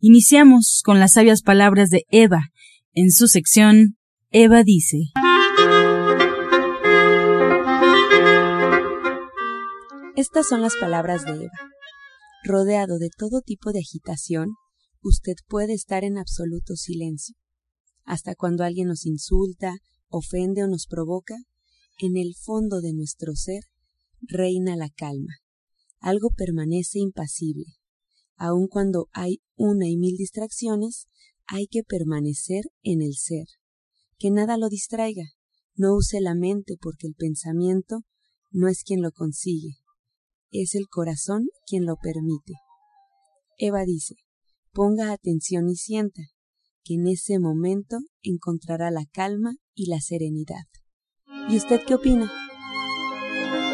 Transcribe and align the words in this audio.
Iniciamos 0.00 0.82
con 0.84 1.00
las 1.00 1.14
sabias 1.14 1.42
palabras 1.42 1.90
de 1.90 2.04
Eva. 2.10 2.50
En 2.92 3.10
su 3.10 3.26
sección, 3.26 3.96
Eva 4.30 4.62
dice. 4.62 4.98
Estas 10.14 10.46
son 10.46 10.62
las 10.62 10.76
palabras 10.76 11.24
de 11.24 11.32
Eva. 11.32 11.58
Rodeado 12.44 12.98
de 12.98 13.08
todo 13.16 13.40
tipo 13.40 13.72
de 13.72 13.80
agitación, 13.80 14.50
usted 15.02 15.34
puede 15.48 15.74
estar 15.74 16.04
en 16.04 16.16
absoluto 16.16 16.76
silencio. 16.76 17.34
Hasta 18.04 18.36
cuando 18.36 18.62
alguien 18.62 18.86
nos 18.86 19.04
insulta, 19.04 19.78
ofende 20.06 20.62
o 20.62 20.68
nos 20.68 20.86
provoca, 20.86 21.34
en 21.98 22.16
el 22.16 22.36
fondo 22.40 22.80
de 22.80 22.92
nuestro 22.92 23.34
ser 23.34 23.64
reina 24.20 24.76
la 24.76 24.90
calma. 24.90 25.38
Algo 25.98 26.30
permanece 26.30 27.00
impasible. 27.00 27.77
Aun 28.38 28.68
cuando 28.68 29.08
hay 29.12 29.42
una 29.56 29.88
y 29.88 29.96
mil 29.96 30.16
distracciones, 30.16 31.08
hay 31.46 31.66
que 31.66 31.82
permanecer 31.82 32.64
en 32.82 33.02
el 33.02 33.14
ser. 33.14 33.46
Que 34.18 34.30
nada 34.30 34.56
lo 34.56 34.68
distraiga. 34.68 35.24
No 35.74 35.94
use 35.94 36.20
la 36.20 36.34
mente 36.34 36.76
porque 36.80 37.06
el 37.06 37.14
pensamiento 37.14 38.04
no 38.50 38.68
es 38.68 38.82
quien 38.82 39.02
lo 39.02 39.12
consigue, 39.12 39.76
es 40.50 40.74
el 40.74 40.88
corazón 40.88 41.48
quien 41.66 41.84
lo 41.84 41.96
permite. 41.96 42.54
Eva 43.58 43.84
dice, 43.84 44.14
ponga 44.72 45.12
atención 45.12 45.68
y 45.68 45.76
sienta, 45.76 46.22
que 46.84 46.94
en 46.94 47.06
ese 47.06 47.38
momento 47.38 47.98
encontrará 48.22 48.90
la 48.90 49.04
calma 49.12 49.56
y 49.74 49.86
la 49.86 50.00
serenidad. 50.00 50.64
¿Y 51.50 51.56
usted 51.56 51.80
qué 51.86 51.94
opina? 51.94 52.47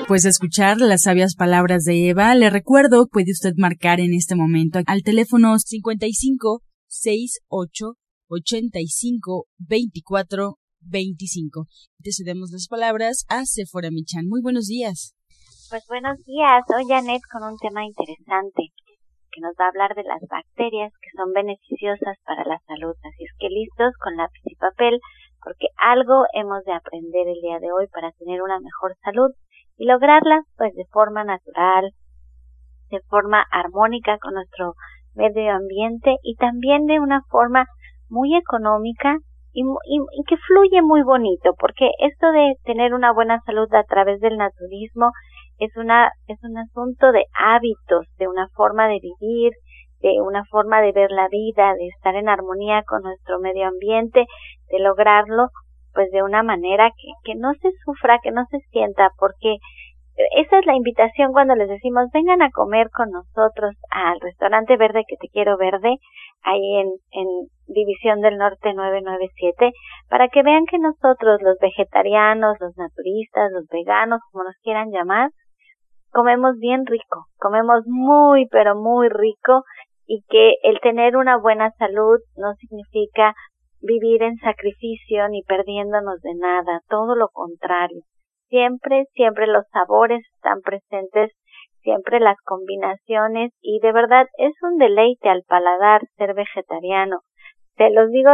Pues 0.06 0.26
escuchar 0.26 0.76
las 0.82 1.02
sabias 1.02 1.34
palabras 1.34 1.84
de 1.84 2.10
Eva, 2.10 2.34
le 2.34 2.50
recuerdo, 2.50 3.08
puede 3.10 3.32
usted 3.32 3.54
marcar 3.56 4.00
en 4.00 4.12
este 4.12 4.36
momento 4.36 4.80
al 4.86 5.02
teléfono 5.02 5.58
55 5.58 6.60
68 6.86 7.96
85 8.28 9.46
24 9.56 10.58
25. 10.82 11.64
Te 12.02 12.10
cedemos 12.12 12.50
las 12.52 12.68
palabras 12.68 13.24
a 13.30 13.46
Sephora 13.46 13.88
Michan. 13.90 14.28
Muy 14.28 14.42
buenos 14.42 14.66
días. 14.66 15.16
Pues 15.70 15.82
buenos 15.88 16.22
días, 16.26 16.60
hoy 16.76 16.84
Janet 16.86 17.22
con 17.32 17.48
un 17.48 17.56
tema 17.56 17.82
interesante 17.86 18.76
que 19.32 19.40
nos 19.40 19.56
va 19.58 19.64
a 19.64 19.72
hablar 19.72 19.96
de 19.96 20.04
las 20.04 20.20
bacterias 20.28 20.92
que 21.00 21.16
son 21.16 21.32
beneficiosas 21.32 22.20
para 22.28 22.44
la 22.44 22.60
salud. 22.68 22.92
Así 23.08 23.24
es 23.24 23.32
que 23.40 23.48
listos 23.48 23.96
con 24.04 24.16
lápiz 24.20 24.44
y 24.44 24.54
papel 24.56 25.00
porque 25.40 25.68
algo 25.80 26.24
hemos 26.36 26.62
de 26.64 26.72
aprender 26.72 27.28
el 27.28 27.40
día 27.40 27.58
de 27.60 27.72
hoy 27.72 27.88
para 27.88 28.12
tener 28.12 28.42
una 28.42 28.60
mejor 28.60 28.96
salud 29.02 29.32
y 29.76 29.86
lograrla 29.86 30.42
pues 30.56 30.74
de 30.74 30.84
forma 30.86 31.24
natural, 31.24 31.90
de 32.90 33.00
forma 33.08 33.44
armónica 33.50 34.18
con 34.18 34.34
nuestro 34.34 34.74
medio 35.14 35.52
ambiente 35.52 36.16
y 36.22 36.36
también 36.36 36.86
de 36.86 37.00
una 37.00 37.22
forma 37.30 37.66
muy 38.08 38.36
económica 38.36 39.16
y, 39.52 39.62
y, 39.62 40.24
que 40.26 40.36
fluye 40.36 40.82
muy 40.82 41.02
bonito, 41.02 41.54
porque 41.58 41.88
esto 42.00 42.32
de 42.32 42.54
tener 42.64 42.92
una 42.92 43.12
buena 43.12 43.40
salud 43.46 43.72
a 43.72 43.84
través 43.84 44.20
del 44.20 44.36
naturismo 44.36 45.10
es 45.58 45.76
una 45.76 46.10
es 46.26 46.42
un 46.42 46.58
asunto 46.58 47.12
de 47.12 47.24
hábitos, 47.34 48.06
de 48.18 48.26
una 48.26 48.48
forma 48.48 48.88
de 48.88 48.98
vivir, 49.00 49.52
de 50.00 50.20
una 50.20 50.44
forma 50.44 50.80
de 50.80 50.92
ver 50.92 51.10
la 51.12 51.28
vida, 51.28 51.72
de 51.74 51.86
estar 51.86 52.16
en 52.16 52.28
armonía 52.28 52.82
con 52.82 53.02
nuestro 53.02 53.38
medio 53.38 53.68
ambiente, 53.68 54.26
de 54.70 54.78
lograrlo 54.80 55.48
pues 55.94 56.10
de 56.10 56.22
una 56.22 56.42
manera 56.42 56.90
que, 56.90 57.08
que 57.24 57.38
no 57.38 57.52
se 57.54 57.70
sufra, 57.84 58.18
que 58.22 58.30
no 58.30 58.44
se 58.50 58.58
sienta, 58.70 59.10
porque 59.18 59.56
esa 60.36 60.58
es 60.58 60.66
la 60.66 60.76
invitación 60.76 61.32
cuando 61.32 61.56
les 61.56 61.68
decimos 61.68 62.06
vengan 62.12 62.40
a 62.42 62.50
comer 62.50 62.88
con 62.90 63.10
nosotros 63.10 63.74
al 63.90 64.20
restaurante 64.20 64.76
verde 64.76 65.02
que 65.08 65.16
te 65.16 65.28
quiero 65.28 65.56
verde, 65.56 65.96
ahí 66.42 66.76
en, 66.76 66.88
en 67.10 67.26
División 67.66 68.20
del 68.20 68.36
Norte 68.36 68.74
997, 68.74 69.72
para 70.08 70.28
que 70.28 70.42
vean 70.42 70.66
que 70.66 70.78
nosotros, 70.78 71.40
los 71.42 71.56
vegetarianos, 71.60 72.56
los 72.60 72.76
naturistas, 72.76 73.50
los 73.52 73.66
veganos, 73.68 74.20
como 74.30 74.44
nos 74.44 74.56
quieran 74.62 74.90
llamar, 74.90 75.30
comemos 76.10 76.58
bien 76.58 76.86
rico, 76.86 77.26
comemos 77.38 77.82
muy, 77.86 78.46
pero 78.46 78.76
muy 78.76 79.08
rico 79.08 79.64
y 80.06 80.22
que 80.28 80.54
el 80.62 80.78
tener 80.80 81.16
una 81.16 81.38
buena 81.38 81.70
salud 81.72 82.20
no 82.36 82.54
significa 82.54 83.34
vivir 83.84 84.22
en 84.22 84.36
sacrificio 84.36 85.28
ni 85.28 85.42
perdiéndonos 85.42 86.20
de 86.22 86.34
nada, 86.34 86.80
todo 86.88 87.14
lo 87.14 87.28
contrario. 87.28 88.02
Siempre, 88.48 89.04
siempre 89.14 89.46
los 89.46 89.64
sabores 89.72 90.24
están 90.34 90.60
presentes, 90.60 91.32
siempre 91.82 92.20
las 92.20 92.36
combinaciones 92.44 93.52
y 93.60 93.80
de 93.80 93.92
verdad 93.92 94.26
es 94.38 94.54
un 94.62 94.78
deleite 94.78 95.28
al 95.28 95.42
paladar 95.46 96.02
ser 96.16 96.34
vegetariano. 96.34 97.20
Te 97.76 97.90
los 97.90 98.10
digo 98.10 98.30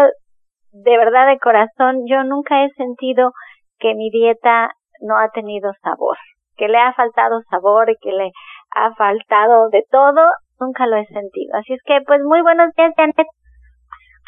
de 0.72 0.97
verdad 0.99 1.27
de 1.28 1.38
corazón, 1.38 2.06
yo 2.06 2.22
nunca 2.25 2.65
he 2.65 2.71
sentido 2.71 3.32
que 3.78 3.94
mi 3.94 4.11
dieta 4.11 4.71
no 5.00 5.19
ha 5.19 5.31
tenido 5.31 5.72
sabor 5.82 6.17
que 6.61 6.69
le 6.69 6.77
ha 6.77 6.93
faltado 6.93 7.41
sabor 7.49 7.88
y 7.88 7.97
que 7.97 8.12
le 8.12 8.31
ha 8.77 8.94
faltado 8.94 9.71
de 9.71 9.82
todo, 9.91 10.21
nunca 10.61 10.87
lo 10.87 10.97
he 10.97 11.06
sentido. 11.06 11.56
Así 11.56 11.72
es 11.72 11.81
que, 11.87 12.00
pues, 12.06 12.21
muy 12.22 12.43
buenos 12.43 12.69
días, 12.77 12.93
Janet. 12.97 13.27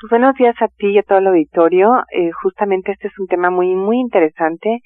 Pues 0.02 0.10
buenos 0.10 0.34
días 0.34 0.56
a 0.60 0.66
ti 0.66 0.88
y 0.88 0.98
a 0.98 1.04
todo 1.04 1.18
el 1.18 1.28
auditorio. 1.28 2.02
Eh, 2.10 2.32
justamente 2.42 2.90
este 2.90 3.06
es 3.06 3.16
un 3.20 3.28
tema 3.28 3.50
muy, 3.50 3.72
muy 3.76 4.00
interesante 4.00 4.80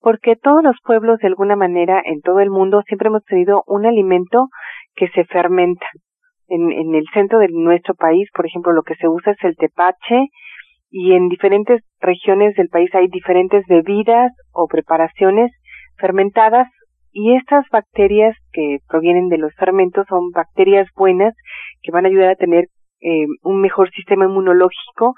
porque 0.00 0.34
todos 0.34 0.60
los 0.60 0.74
pueblos, 0.84 1.20
de 1.20 1.28
alguna 1.28 1.54
manera, 1.54 2.02
en 2.04 2.20
todo 2.20 2.40
el 2.40 2.50
mundo, 2.50 2.82
siempre 2.88 3.06
hemos 3.06 3.24
tenido 3.26 3.62
un 3.68 3.86
alimento 3.86 4.48
que 4.96 5.06
se 5.10 5.24
fermenta. 5.26 5.86
En, 6.48 6.72
en 6.72 6.96
el 6.96 7.04
centro 7.14 7.38
de 7.38 7.46
nuestro 7.48 7.94
país, 7.94 8.28
por 8.34 8.44
ejemplo, 8.44 8.72
lo 8.72 8.82
que 8.82 8.96
se 8.96 9.06
usa 9.06 9.34
es 9.34 9.44
el 9.44 9.54
tepache 9.54 10.26
y 10.90 11.12
en 11.12 11.28
diferentes 11.28 11.82
regiones 12.00 12.56
del 12.56 12.70
país 12.70 12.92
hay 12.92 13.06
diferentes 13.06 13.64
bebidas 13.68 14.32
o 14.50 14.66
preparaciones 14.66 15.52
fermentadas 15.96 16.66
y 17.12 17.36
estas 17.36 17.64
bacterias 17.70 18.36
que 18.52 18.78
provienen 18.88 19.28
de 19.28 19.38
los 19.38 19.54
fermentos 19.54 20.04
son 20.08 20.32
bacterias 20.32 20.88
buenas 20.96 21.36
que 21.82 21.92
van 21.92 22.04
a 22.04 22.08
ayudar 22.08 22.30
a 22.30 22.34
tener 22.34 22.64
eh, 23.04 23.26
un 23.42 23.60
mejor 23.60 23.90
sistema 23.90 24.24
inmunológico 24.24 25.14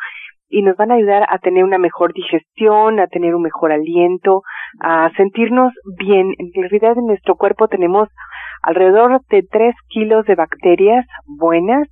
y 0.48 0.62
nos 0.62 0.76
van 0.76 0.90
a 0.90 0.94
ayudar 0.94 1.24
a 1.28 1.38
tener 1.38 1.64
una 1.64 1.78
mejor 1.78 2.12
digestión, 2.12 3.00
a 3.00 3.06
tener 3.06 3.34
un 3.34 3.42
mejor 3.42 3.72
aliento, 3.72 4.42
a 4.80 5.10
sentirnos 5.16 5.72
bien. 5.98 6.34
En 6.38 6.52
realidad 6.52 6.98
en 6.98 7.06
nuestro 7.06 7.36
cuerpo 7.36 7.68
tenemos 7.68 8.08
alrededor 8.62 9.20
de 9.30 9.42
3 9.42 9.74
kilos 9.88 10.26
de 10.26 10.34
bacterias 10.34 11.06
buenas. 11.26 11.88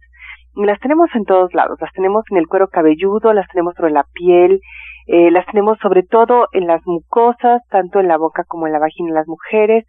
Las 0.54 0.78
tenemos 0.80 1.08
en 1.14 1.24
todos 1.24 1.52
lados, 1.54 1.78
las 1.80 1.92
tenemos 1.92 2.24
en 2.30 2.36
el 2.36 2.46
cuero 2.46 2.68
cabelludo, 2.68 3.32
las 3.32 3.48
tenemos 3.48 3.74
sobre 3.74 3.92
la 3.92 4.04
piel, 4.12 4.60
eh, 5.06 5.30
las 5.30 5.46
tenemos 5.46 5.78
sobre 5.80 6.02
todo 6.02 6.46
en 6.52 6.66
las 6.66 6.80
mucosas, 6.86 7.62
tanto 7.70 8.00
en 8.00 8.08
la 8.08 8.18
boca 8.18 8.44
como 8.46 8.66
en 8.66 8.72
la 8.72 8.78
vagina 8.78 9.08
de 9.08 9.14
las 9.14 9.28
mujeres, 9.28 9.84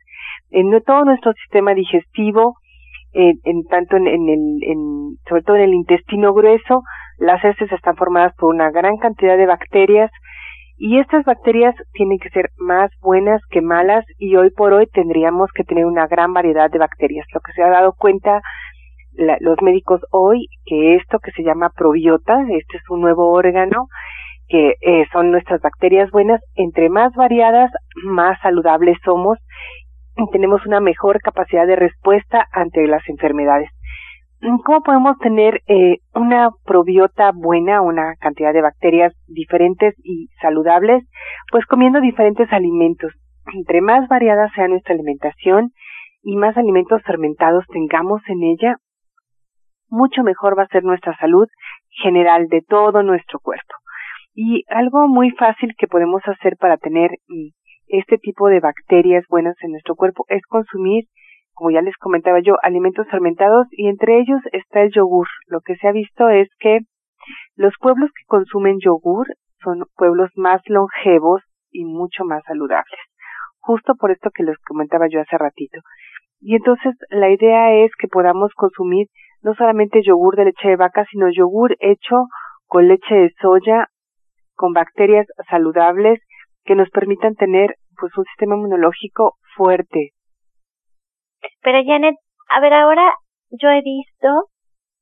en 0.50 0.72
todo 0.84 1.06
nuestro 1.06 1.34
sistema 1.34 1.74
digestivo, 1.74 2.56
en 3.16 3.64
tanto 3.66 3.98
en, 3.98 4.08
en 4.08 4.30
el, 4.30 4.64
en, 4.64 5.18
sobre 5.28 5.42
todo 5.44 5.56
en 5.56 5.64
el 5.64 5.74
intestino 5.74 6.34
grueso, 6.34 6.84
las 7.18 7.44
heces 7.44 7.72
están 7.72 7.96
formadas 7.96 8.34
por 8.36 8.54
una 8.54 8.72
gran 8.72 8.98
cantidad 8.98 9.38
de 9.38 9.46
bacterias 9.46 10.12
y 10.78 11.00
estas 11.00 11.24
bacterias 11.24 11.74
tienen 11.94 12.20
que 12.20 12.30
ser 12.30 12.50
más 12.58 12.92
buenas 13.02 13.42
que 13.50 13.62
malas 13.62 14.06
y 14.18 14.36
hoy 14.36 14.50
por 14.52 14.74
hoy 14.74 14.88
tendríamos 14.88 15.50
que 15.56 15.64
tener 15.64 15.86
una 15.86 16.08
gran 16.08 16.34
variedad 16.34 16.70
de 16.70 16.80
bacterias. 16.80 17.26
Lo 17.34 17.40
que 17.40 17.54
se 17.54 17.64
ha 17.64 17.70
dado 17.70 17.94
cuenta 17.98 18.42
los 19.40 19.62
médicos 19.62 20.02
hoy 20.12 20.48
que 20.66 20.96
esto 20.96 21.20
que 21.20 21.32
se 21.32 21.44
llama 21.44 21.70
probiota, 21.70 22.42
este 22.50 22.78
es 22.78 22.90
un 22.90 23.00
nuevo 23.00 23.32
órgano 23.32 23.88
que 24.48 24.76
eh, 24.82 25.06
son 25.12 25.32
nuestras 25.32 25.62
bacterias 25.62 26.12
buenas, 26.12 26.42
entre 26.56 26.90
más 26.90 27.14
variadas, 27.16 27.72
más 28.04 28.38
saludables 28.42 28.98
somos 29.04 29.40
tenemos 30.32 30.66
una 30.66 30.80
mejor 30.80 31.22
capacidad 31.22 31.68
de 31.68 31.76
respuesta 31.76 32.48
ante 32.52 32.88
las 32.88 33.08
enfermedades. 33.10 33.70
¿Cómo 34.64 34.82
podemos 34.82 35.18
tener 35.20 35.62
eh, 35.68 35.98
una 36.14 36.50
probiota 36.66 37.32
buena, 37.34 37.82
una 37.82 38.16
cantidad 38.20 38.54
de 38.54 38.62
bacterias 38.62 39.14
diferentes 39.28 39.96
y 40.04 40.28
saludables? 40.42 41.04
Pues 41.52 41.66
comiendo 41.66 42.00
diferentes 42.00 42.52
alimentos. 42.52 43.12
Entre 43.54 43.82
más 43.82 44.08
variada 44.08 44.50
sea 44.54 44.68
nuestra 44.68 44.94
alimentación 44.94 45.72
y 46.22 46.36
más 46.36 46.58
alimentos 46.58 47.02
fermentados 47.04 47.66
tengamos 47.72 48.22
en 48.28 48.44
ella, 48.44 48.76
mucho 49.90 50.24
mejor 50.24 50.58
va 50.58 50.64
a 50.64 50.68
ser 50.68 50.84
nuestra 50.84 51.18
salud 51.18 51.48
general 52.04 52.48
de 52.48 52.62
todo 52.62 53.04
nuestro 53.04 53.40
cuerpo. 53.40 53.76
Y 54.34 54.64
algo 54.68 55.08
muy 55.08 55.32
fácil 55.32 55.74
que 55.78 55.88
podemos 55.88 56.22
hacer 56.28 56.58
para 56.58 56.78
tener 56.78 57.12
mm, 57.28 57.50
este 57.88 58.18
tipo 58.18 58.48
de 58.48 58.60
bacterias 58.60 59.26
buenas 59.30 59.56
en 59.62 59.72
nuestro 59.72 59.96
cuerpo 59.96 60.26
es 60.30 60.42
consumir, 60.48 61.06
como 61.54 61.72
ya 61.72 61.82
les 61.82 61.96
comentaba 61.98 62.40
yo, 62.40 62.56
alimentos 62.64 63.08
fermentados 63.10 63.68
y 63.72 63.88
entre 63.88 64.20
ellos 64.20 64.42
está 64.52 64.82
el 64.82 64.92
yogur. 64.92 65.28
Lo 65.48 65.62
que 65.62 65.76
se 65.76 65.88
ha 65.88 65.92
visto 65.92 66.30
es 66.30 66.50
que 66.60 66.80
los 67.56 67.74
pueblos 67.80 68.10
que 68.12 68.26
consumen 68.28 68.78
yogur 68.80 69.28
son 69.64 69.86
pueblos 69.96 70.30
más 70.36 70.62
longevos 70.68 71.42
y 71.72 71.86
mucho 71.86 72.24
más 72.24 72.44
saludables. 72.46 73.00
Justo 73.60 73.96
por 73.96 74.12
esto 74.12 74.30
que 74.32 74.44
les 74.44 74.58
comentaba 74.60 75.08
yo 75.10 75.22
hace 75.22 75.38
ratito. 75.38 75.80
Y 76.40 76.56
entonces 76.56 76.94
la 77.10 77.30
idea 77.30 77.74
es 77.74 77.92
que 77.98 78.08
podamos 78.08 78.54
consumir 78.54 79.08
no 79.42 79.56
solamente 79.56 80.02
yogur 80.04 80.36
de 80.36 80.46
leche 80.46 80.70
de 80.70 80.76
vaca, 80.76 81.06
sino 81.10 81.30
yogur 81.30 81.76
hecho 81.80 82.28
con 82.68 82.88
leche 82.88 83.16
de 83.16 83.34
soya, 83.42 83.88
con 84.56 84.74
bacterias 84.74 85.28
saludables 85.50 86.20
que 86.66 86.76
nos 86.76 86.90
permitan 86.90 87.36
tener 87.36 87.76
pues 87.98 88.12
un 88.18 88.26
sistema 88.26 88.56
inmunológico 88.56 89.36
fuerte. 89.56 90.12
Pero 91.62 91.80
Janet, 91.86 92.16
a 92.50 92.60
ver, 92.60 92.74
ahora 92.74 93.14
yo 93.50 93.70
he 93.70 93.82
visto 93.82 94.50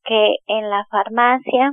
que 0.04 0.36
en 0.48 0.70
la 0.70 0.86
farmacia 0.92 1.72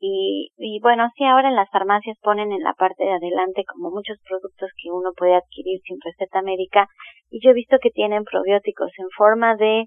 y, 0.00 0.50
y 0.58 0.80
bueno, 0.82 1.08
sí, 1.16 1.24
ahora 1.24 1.48
en 1.48 1.56
las 1.56 1.70
farmacias 1.70 2.18
ponen 2.20 2.52
en 2.52 2.62
la 2.62 2.74
parte 2.74 3.04
de 3.04 3.12
adelante 3.12 3.64
como 3.64 3.90
muchos 3.90 4.18
productos 4.28 4.70
que 4.76 4.90
uno 4.90 5.12
puede 5.16 5.34
adquirir 5.34 5.80
sin 5.84 5.96
receta 6.04 6.42
médica 6.42 6.88
y 7.30 7.40
yo 7.42 7.50
he 7.50 7.54
visto 7.54 7.78
que 7.80 7.90
tienen 7.90 8.24
probióticos 8.24 8.90
en 8.98 9.08
forma 9.16 9.56
de, 9.56 9.86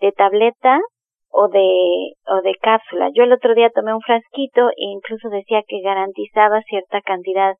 de 0.00 0.12
tableta 0.12 0.80
o 1.30 1.48
de, 1.48 2.12
o 2.26 2.42
de 2.42 2.54
cápsula. 2.60 3.10
Yo 3.14 3.24
el 3.24 3.32
otro 3.32 3.54
día 3.54 3.70
tomé 3.70 3.94
un 3.94 4.02
frasquito 4.02 4.68
e 4.70 4.84
incluso 4.92 5.30
decía 5.30 5.62
que 5.66 5.80
garantizaba 5.80 6.60
cierta 6.62 7.00
cantidad 7.00 7.54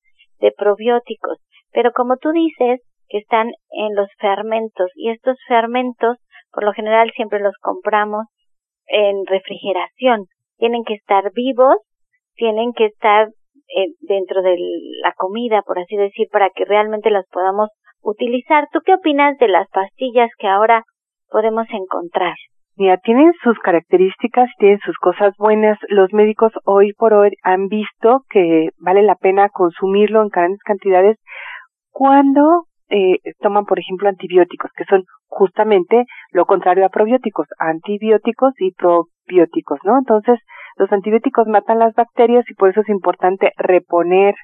de 0.44 0.52
probióticos. 0.52 1.38
Pero 1.73 1.93
como 1.93 2.17
tú 2.19 2.31
dices, 2.31 2.81
que 3.08 3.19
están 3.19 3.49
en 3.70 3.94
los 3.94 4.08
fermentos 4.19 4.91
y 4.94 5.11
estos 5.11 5.37
fermentos 5.49 6.19
por 6.52 6.64
lo 6.64 6.73
general 6.73 7.11
siempre 7.17 7.41
los 7.41 7.55
compramos 7.61 8.26
en 8.87 9.26
refrigeración. 9.26 10.26
Tienen 10.58 10.85
que 10.85 10.94
estar 10.94 11.32
vivos, 11.32 11.76
tienen 12.35 12.73
que 12.73 12.87
estar 12.87 13.29
eh, 13.29 13.88
dentro 14.00 14.43
de 14.43 14.56
la 15.02 15.12
comida, 15.17 15.62
por 15.62 15.79
así 15.79 15.96
decir, 15.96 16.29
para 16.31 16.50
que 16.50 16.64
realmente 16.64 17.11
las 17.11 17.26
podamos 17.31 17.70
utilizar. 18.02 18.69
¿Tú 18.73 18.81
qué 18.85 18.94
opinas 18.94 19.37
de 19.38 19.49
las 19.49 19.69
pastillas 19.70 20.31
que 20.38 20.46
ahora 20.46 20.85
podemos 21.29 21.67
encontrar? 21.70 22.37
Mira, 22.76 22.97
tienen 22.97 23.32
sus 23.44 23.56
características, 23.61 24.50
tienen 24.59 24.81
sus 24.81 24.97
cosas 24.99 25.32
buenas. 25.38 25.79
Los 25.88 26.12
médicos 26.12 26.50
hoy 26.65 26.93
por 26.94 27.15
hoy 27.15 27.31
han 27.44 27.69
visto 27.69 28.23
que 28.31 28.71
vale 28.79 29.03
la 29.03 29.15
pena 29.15 29.49
consumirlo 29.49 30.23
en 30.23 30.29
grandes 30.29 30.61
cantidades 30.65 31.17
cuando 31.93 32.65
eh, 32.91 33.19
toman, 33.41 33.65
por 33.65 33.79
ejemplo, 33.79 34.09
antibióticos, 34.09 34.73
que 34.76 34.85
son 34.87 35.05
justamente 35.29 36.05
lo 36.32 36.47
contrario 36.47 36.85
a 36.85 36.88
probióticos, 36.88 37.47
antibióticos 37.59 38.53
y 38.59 38.73
probióticos, 38.73 39.79
¿no? 39.85 39.97
Entonces, 39.97 40.41
los 40.77 40.91
antibióticos 40.93 41.47
matan 41.47 41.79
las 41.79 41.94
bacterias 41.94 42.44
y 42.50 42.55
por 42.55 42.70
eso 42.70 42.81
es 42.81 42.88
importante 42.88 43.53
reponer 43.56 44.35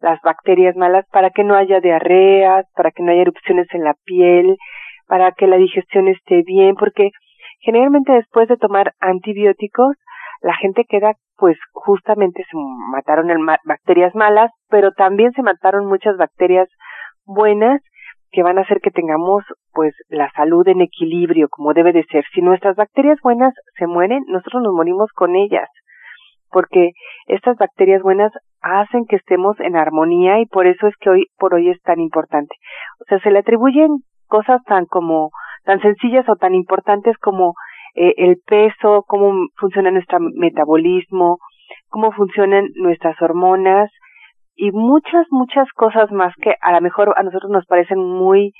las 0.00 0.18
bacterias 0.22 0.76
malas 0.76 1.04
para 1.12 1.28
que 1.28 1.44
no 1.44 1.54
haya 1.54 1.80
diarreas, 1.80 2.64
para 2.74 2.90
que 2.90 3.02
no 3.02 3.12
haya 3.12 3.20
erupciones 3.20 3.66
en 3.72 3.84
la 3.84 3.94
piel, 4.04 4.56
para 5.06 5.32
que 5.32 5.46
la 5.46 5.56
digestión 5.56 6.08
esté 6.08 6.42
bien, 6.46 6.74
porque 6.74 7.10
generalmente 7.66 8.12
después 8.12 8.48
de 8.48 8.56
tomar 8.56 8.94
antibióticos, 9.00 9.96
la 10.40 10.54
gente 10.54 10.84
queda, 10.88 11.14
pues 11.36 11.58
justamente 11.72 12.44
se 12.48 12.56
mataron 12.92 13.28
bacterias 13.64 14.14
malas, 14.14 14.52
pero 14.70 14.92
también 14.92 15.32
se 15.32 15.42
mataron 15.42 15.86
muchas 15.86 16.16
bacterias 16.16 16.68
buenas 17.24 17.82
que 18.30 18.44
van 18.44 18.58
a 18.58 18.60
hacer 18.60 18.80
que 18.80 18.90
tengamos 18.90 19.42
pues 19.72 19.94
la 20.08 20.30
salud 20.32 20.66
en 20.68 20.80
equilibrio 20.80 21.48
como 21.48 21.74
debe 21.74 21.92
de 21.92 22.04
ser. 22.04 22.24
Si 22.32 22.40
nuestras 22.40 22.76
bacterias 22.76 23.18
buenas 23.22 23.52
se 23.78 23.86
mueren, 23.86 24.22
nosotros 24.28 24.62
nos 24.62 24.72
morimos 24.72 25.10
con 25.12 25.34
ellas, 25.34 25.68
porque 26.50 26.92
estas 27.26 27.56
bacterias 27.56 28.02
buenas 28.02 28.32
hacen 28.60 29.06
que 29.06 29.16
estemos 29.16 29.58
en 29.60 29.76
armonía 29.76 30.38
y 30.40 30.46
por 30.46 30.66
eso 30.66 30.86
es 30.86 30.94
que 31.00 31.10
hoy 31.10 31.26
por 31.38 31.54
hoy 31.54 31.70
es 31.70 31.80
tan 31.82 31.98
importante. 31.98 32.54
O 33.00 33.04
sea, 33.08 33.18
se 33.20 33.30
le 33.30 33.40
atribuyen 33.40 33.88
cosas 34.28 34.62
tan 34.64 34.86
como 34.86 35.30
tan 35.66 35.80
sencillas 35.80 36.26
o 36.28 36.36
tan 36.36 36.54
importantes 36.54 37.18
como 37.18 37.54
eh, 37.94 38.14
el 38.16 38.38
peso, 38.46 39.04
cómo 39.06 39.32
funciona 39.58 39.90
nuestro 39.90 40.18
metabolismo, 40.20 41.38
cómo 41.88 42.12
funcionan 42.12 42.68
nuestras 42.76 43.20
hormonas, 43.20 43.90
y 44.56 44.70
muchas, 44.72 45.26
muchas 45.30 45.68
cosas 45.74 46.10
más 46.10 46.32
que 46.40 46.54
a 46.62 46.72
lo 46.72 46.80
mejor 46.80 47.12
a 47.16 47.22
nosotros 47.22 47.50
nos 47.50 47.66
parecen 47.66 47.98
muy 47.98 48.52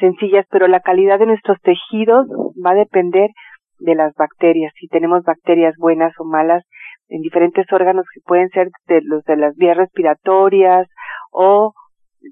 sencillas, 0.00 0.46
pero 0.50 0.66
la 0.66 0.80
calidad 0.80 1.18
de 1.18 1.26
nuestros 1.26 1.60
tejidos 1.60 2.26
va 2.64 2.70
a 2.70 2.74
depender 2.74 3.28
de 3.78 3.94
las 3.94 4.14
bacterias. 4.14 4.72
Si 4.80 4.88
tenemos 4.88 5.22
bacterias 5.24 5.74
buenas 5.78 6.14
o 6.18 6.24
malas 6.24 6.64
en 7.08 7.20
diferentes 7.20 7.70
órganos 7.70 8.06
que 8.14 8.20
pueden 8.24 8.48
ser 8.48 8.68
de 8.86 9.02
los 9.02 9.22
de 9.24 9.36
las 9.36 9.54
vías 9.56 9.76
respiratorias 9.76 10.88
o 11.30 11.74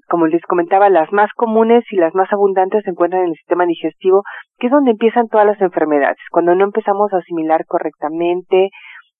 como 0.07 0.27
les 0.27 0.41
comentaba, 0.43 0.89
las 0.89 1.11
más 1.11 1.29
comunes 1.35 1.83
y 1.91 1.97
las 1.97 2.13
más 2.15 2.31
abundantes 2.31 2.83
se 2.83 2.91
encuentran 2.91 3.23
en 3.23 3.29
el 3.29 3.35
sistema 3.35 3.65
digestivo, 3.65 4.23
que 4.57 4.67
es 4.67 4.71
donde 4.71 4.91
empiezan 4.91 5.27
todas 5.27 5.45
las 5.45 5.61
enfermedades. 5.61 6.17
Cuando 6.31 6.55
no 6.55 6.63
empezamos 6.63 7.13
a 7.13 7.17
asimilar 7.17 7.65
correctamente 7.65 8.69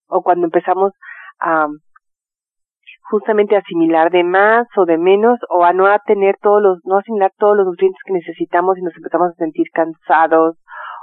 o 0.07 0.21
cuando 0.21 0.45
empezamos 0.45 0.93
a 1.39 1.67
justamente 3.09 3.57
asimilar 3.57 4.09
de 4.09 4.23
más 4.23 4.67
o 4.77 4.85
de 4.85 4.97
menos 4.97 5.37
o 5.49 5.65
a 5.65 5.73
no 5.73 5.85
tener 6.05 6.37
todos 6.41 6.61
los, 6.61 6.79
no 6.85 6.97
asimilar 6.97 7.31
todos 7.37 7.57
los 7.57 7.65
nutrientes 7.65 7.99
que 8.05 8.13
necesitamos 8.13 8.77
y 8.77 8.81
nos 8.81 8.95
empezamos 8.95 9.29
a 9.29 9.33
sentir 9.33 9.67
cansados 9.73 10.57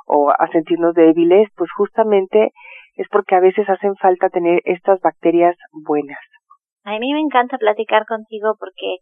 o 0.06 0.30
a 0.30 0.48
sentirnos 0.50 0.94
débiles, 0.94 1.48
pues 1.54 1.70
justamente 1.76 2.52
es 2.94 3.06
porque 3.10 3.34
a 3.34 3.40
veces 3.40 3.68
hacen 3.68 3.94
falta 3.96 4.30
tener 4.30 4.62
estas 4.64 5.00
bacterias 5.00 5.54
buenas. 5.72 6.18
A 6.84 6.98
mí 6.98 7.12
me 7.12 7.20
encanta 7.20 7.58
platicar 7.58 8.06
contigo 8.06 8.56
porque 8.58 8.96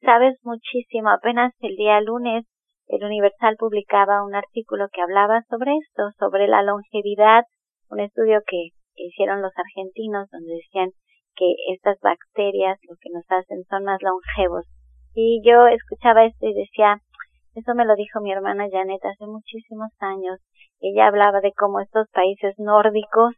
sabes 0.00 0.38
muchísimo. 0.42 1.10
Apenas 1.10 1.52
el 1.60 1.76
día 1.76 2.00
lunes 2.00 2.46
el 2.88 3.04
Universal 3.04 3.56
publicaba 3.56 4.24
un 4.24 4.34
artículo 4.34 4.88
que 4.92 5.00
hablaba 5.00 5.42
sobre 5.48 5.70
esto, 5.76 6.10
sobre 6.18 6.48
la 6.48 6.62
longevidad, 6.62 7.44
un 7.88 8.00
estudio 8.00 8.40
que 8.46 8.70
hicieron 8.96 9.42
los 9.42 9.52
argentinos 9.56 10.28
donde 10.30 10.54
decían 10.54 10.90
que 11.36 11.46
estas 11.72 12.00
bacterias 12.00 12.78
lo 12.88 12.96
que 13.00 13.10
nos 13.10 13.24
hacen 13.28 13.62
son 13.68 13.84
más 13.84 14.00
longevos. 14.02 14.66
Y 15.14 15.40
yo 15.44 15.68
escuchaba 15.68 16.24
esto 16.24 16.46
y 16.46 16.54
decía, 16.54 16.98
eso 17.54 17.74
me 17.74 17.84
lo 17.84 17.94
dijo 17.94 18.20
mi 18.20 18.32
hermana 18.32 18.66
Janet 18.70 19.04
hace 19.04 19.26
muchísimos 19.26 19.90
años. 20.00 20.40
Ella 20.80 21.06
hablaba 21.06 21.40
de 21.40 21.52
cómo 21.52 21.80
estos 21.80 22.08
países 22.10 22.54
nórdicos, 22.58 23.34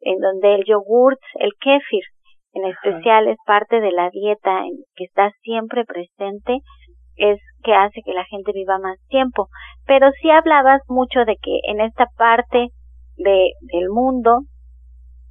en 0.00 0.18
donde 0.18 0.54
el 0.54 0.64
yogurt, 0.64 1.20
el 1.34 1.52
kéfir, 1.60 2.02
en 2.56 2.64
especial 2.64 3.28
es 3.28 3.36
parte 3.46 3.80
de 3.80 3.92
la 3.92 4.08
dieta 4.08 4.60
en 4.60 4.72
que 4.94 5.04
está 5.04 5.30
siempre 5.42 5.84
presente, 5.84 6.60
es 7.16 7.38
que 7.62 7.74
hace 7.74 8.00
que 8.02 8.14
la 8.14 8.24
gente 8.24 8.52
viva 8.52 8.78
más 8.78 8.98
tiempo. 9.08 9.48
Pero 9.86 10.10
sí 10.22 10.30
hablabas 10.30 10.80
mucho 10.88 11.20
de 11.26 11.36
que 11.36 11.58
en 11.68 11.80
esta 11.80 12.06
parte 12.16 12.68
de, 13.16 13.50
del 13.60 13.90
mundo 13.90 14.40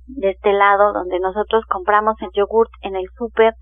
de 0.08 0.30
este 0.32 0.54
lado 0.54 0.94
donde 0.94 1.20
nosotros 1.20 1.64
compramos 1.68 2.16
el 2.22 2.30
yogurt 2.36 2.70
en 2.82 2.96
el 2.96 3.06
súper, 3.18 3.54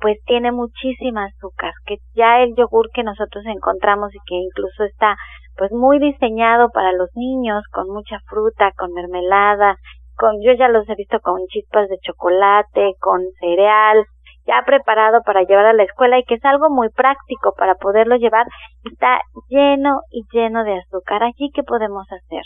pues 0.00 0.18
tiene 0.26 0.52
muchísima 0.52 1.24
azúcar, 1.24 1.72
que 1.86 1.96
ya 2.14 2.40
el 2.40 2.54
yogur 2.56 2.88
que 2.94 3.02
nosotros 3.02 3.44
encontramos 3.46 4.14
y 4.14 4.18
que 4.26 4.36
incluso 4.36 4.84
está 4.84 5.16
pues 5.56 5.72
muy 5.72 5.98
diseñado 5.98 6.70
para 6.70 6.92
los 6.92 7.10
niños, 7.14 7.62
con 7.72 7.88
mucha 7.88 8.18
fruta, 8.28 8.70
con 8.76 8.92
mermelada, 8.92 9.76
con 10.16 10.42
yo 10.42 10.52
ya 10.52 10.68
los 10.68 10.88
he 10.88 10.94
visto 10.94 11.20
con 11.20 11.40
chispas 11.48 11.88
de 11.88 11.98
chocolate, 11.98 12.94
con 13.00 13.22
cereal, 13.40 14.04
ya 14.46 14.62
preparado 14.66 15.22
para 15.24 15.42
llevar 15.42 15.66
a 15.66 15.72
la 15.72 15.84
escuela 15.84 16.18
y 16.18 16.24
que 16.24 16.34
es 16.34 16.44
algo 16.44 16.70
muy 16.70 16.88
práctico 16.90 17.54
para 17.56 17.74
poderlo 17.74 18.16
llevar, 18.16 18.46
está 18.84 19.20
lleno 19.48 20.00
y 20.10 20.24
lleno 20.32 20.64
de 20.64 20.78
azúcar. 20.78 21.22
Allí 21.22 21.50
qué 21.54 21.62
podemos 21.62 22.06
hacer? 22.10 22.42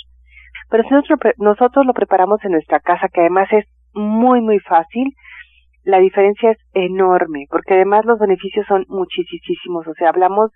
Pero 0.68 0.82
si 0.84 0.90
nosotros, 0.90 1.34
nosotros 1.38 1.86
lo 1.86 1.94
preparamos 1.94 2.44
en 2.44 2.52
nuestra 2.52 2.80
casa, 2.80 3.08
que 3.08 3.20
además 3.20 3.48
es 3.52 3.66
muy, 3.94 4.40
muy 4.40 4.58
fácil, 4.60 5.12
la 5.84 5.98
diferencia 5.98 6.50
es 6.50 6.58
enorme, 6.74 7.46
porque 7.48 7.74
además 7.74 8.04
los 8.04 8.18
beneficios 8.18 8.66
son 8.66 8.84
muchísimos. 8.88 9.86
O 9.86 9.94
sea, 9.94 10.08
hablamos 10.08 10.50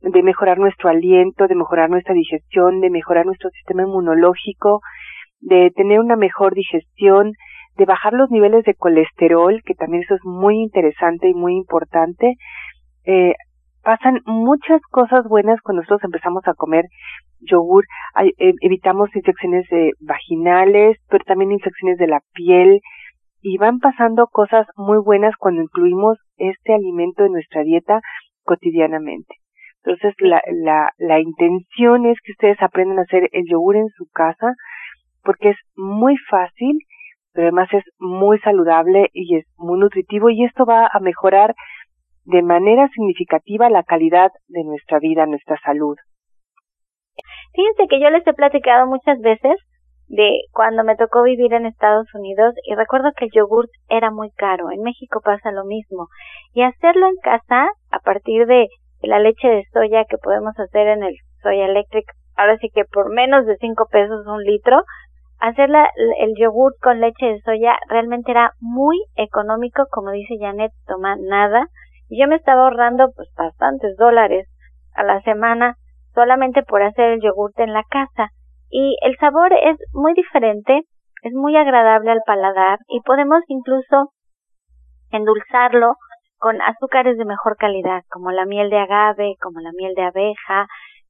de 0.00 0.22
mejorar 0.22 0.58
nuestro 0.58 0.90
aliento, 0.90 1.46
de 1.46 1.54
mejorar 1.54 1.88
nuestra 1.88 2.12
digestión, 2.12 2.80
de 2.80 2.90
mejorar 2.90 3.24
nuestro 3.24 3.50
sistema 3.50 3.82
inmunológico, 3.82 4.80
de 5.44 5.70
tener 5.70 6.00
una 6.00 6.16
mejor 6.16 6.54
digestión, 6.54 7.32
de 7.76 7.84
bajar 7.84 8.12
los 8.12 8.30
niveles 8.30 8.64
de 8.64 8.74
colesterol, 8.74 9.60
que 9.64 9.74
también 9.74 10.02
eso 10.02 10.14
es 10.14 10.24
muy 10.24 10.56
interesante 10.62 11.28
y 11.28 11.34
muy 11.34 11.54
importante. 11.56 12.34
Eh, 13.04 13.34
pasan 13.82 14.20
muchas 14.24 14.80
cosas 14.90 15.26
buenas 15.28 15.60
cuando 15.60 15.82
nosotros 15.82 16.04
empezamos 16.04 16.42
a 16.46 16.54
comer 16.54 16.86
yogur. 17.40 17.84
E, 18.38 18.54
evitamos 18.62 19.14
infecciones 19.14 19.66
vaginales, 20.00 20.96
pero 21.08 21.24
también 21.24 21.52
infecciones 21.52 21.98
de 21.98 22.06
la 22.06 22.20
piel. 22.32 22.80
Y 23.42 23.58
van 23.58 23.78
pasando 23.78 24.26
cosas 24.28 24.66
muy 24.76 24.98
buenas 24.98 25.36
cuando 25.36 25.60
incluimos 25.60 26.18
este 26.38 26.72
alimento 26.72 27.26
en 27.26 27.32
nuestra 27.32 27.62
dieta 27.62 28.00
cotidianamente. 28.44 29.34
Entonces, 29.84 30.14
la, 30.18 30.40
la 30.96 31.20
intención 31.20 32.06
es 32.06 32.16
que 32.24 32.32
ustedes 32.32 32.62
aprendan 32.62 33.00
a 33.00 33.02
hacer 33.02 33.28
el 33.32 33.44
yogur 33.46 33.76
en 33.76 33.88
su 33.88 34.06
casa, 34.06 34.54
porque 35.24 35.50
es 35.50 35.56
muy 35.76 36.16
fácil, 36.30 36.78
pero 37.32 37.48
además 37.48 37.68
es 37.72 37.84
muy 37.98 38.38
saludable 38.40 39.10
y 39.12 39.36
es 39.36 39.46
muy 39.56 39.78
nutritivo, 39.78 40.30
y 40.30 40.44
esto 40.44 40.64
va 40.64 40.88
a 40.92 41.00
mejorar 41.00 41.54
de 42.24 42.42
manera 42.42 42.88
significativa 42.88 43.68
la 43.68 43.82
calidad 43.82 44.30
de 44.48 44.64
nuestra 44.64 44.98
vida, 44.98 45.26
nuestra 45.26 45.58
salud. 45.64 45.96
Fíjense 47.52 47.86
que 47.88 48.00
yo 48.00 48.10
les 48.10 48.26
he 48.26 48.32
platicado 48.32 48.86
muchas 48.86 49.18
veces 49.20 49.56
de 50.08 50.40
cuando 50.52 50.84
me 50.84 50.96
tocó 50.96 51.22
vivir 51.22 51.52
en 51.54 51.66
Estados 51.66 52.06
Unidos 52.14 52.54
y 52.64 52.74
recuerdo 52.74 53.12
que 53.16 53.26
el 53.26 53.30
yogurt 53.32 53.70
era 53.88 54.10
muy 54.10 54.30
caro. 54.32 54.70
En 54.70 54.82
México 54.82 55.20
pasa 55.22 55.50
lo 55.52 55.64
mismo. 55.64 56.08
Y 56.52 56.62
hacerlo 56.62 57.06
en 57.06 57.16
casa 57.22 57.68
a 57.90 57.98
partir 58.00 58.46
de 58.46 58.68
la 59.02 59.18
leche 59.18 59.48
de 59.48 59.64
soya 59.72 60.04
que 60.08 60.18
podemos 60.18 60.58
hacer 60.58 60.88
en 60.88 61.02
el 61.02 61.14
Soya 61.42 61.66
Electric, 61.66 62.04
ahora 62.36 62.56
sí 62.58 62.68
que 62.74 62.84
por 62.84 63.12
menos 63.12 63.46
de 63.46 63.56
cinco 63.58 63.86
pesos 63.90 64.26
un 64.26 64.42
litro, 64.42 64.82
hacer 65.38 65.70
el 66.18 66.34
yogurt 66.36 66.76
con 66.80 67.00
leche 67.00 67.26
de 67.26 67.40
soya 67.40 67.76
realmente 67.88 68.30
era 68.30 68.52
muy 68.60 68.96
económico, 69.16 69.84
como 69.90 70.10
dice 70.10 70.36
Janet, 70.40 70.72
toma 70.86 71.16
nada. 71.16 71.66
Y 72.08 72.20
yo 72.20 72.28
me 72.28 72.36
estaba 72.36 72.62
ahorrando 72.62 73.10
pues 73.14 73.28
bastantes 73.36 73.96
dólares 73.96 74.48
a 74.94 75.02
la 75.02 75.20
semana 75.22 75.76
solamente 76.14 76.62
por 76.62 76.82
hacer 76.82 77.12
el 77.12 77.20
yogurt 77.20 77.58
en 77.58 77.72
la 77.72 77.82
casa. 77.88 78.30
Y 78.70 78.96
el 79.02 79.16
sabor 79.18 79.52
es 79.52 79.76
muy 79.92 80.14
diferente, 80.14 80.82
es 81.22 81.32
muy 81.32 81.56
agradable 81.56 82.10
al 82.10 82.22
paladar 82.26 82.78
y 82.88 83.00
podemos 83.00 83.42
incluso 83.48 84.12
endulzarlo 85.10 85.94
con 86.38 86.60
azúcares 86.60 87.16
de 87.16 87.24
mejor 87.24 87.56
calidad, 87.56 88.02
como 88.10 88.30
la 88.30 88.44
miel 88.44 88.68
de 88.70 88.78
agave, 88.78 89.34
como 89.40 89.60
la 89.60 89.70
miel 89.72 89.94
de 89.94 90.02
abeja, 90.02 90.66